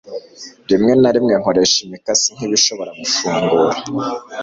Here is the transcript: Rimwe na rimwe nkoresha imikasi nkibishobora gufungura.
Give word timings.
Rimwe 0.69 0.93
na 1.01 1.09
rimwe 1.15 1.33
nkoresha 1.41 1.77
imikasi 1.85 2.27
nkibishobora 2.35 2.91
gufungura. 2.99 3.75